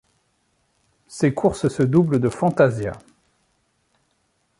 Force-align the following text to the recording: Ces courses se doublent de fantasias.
Ces 1.07 1.31
courses 1.31 1.67
se 1.67 1.83
doublent 1.83 2.17
de 2.17 2.29
fantasias. 2.29 2.97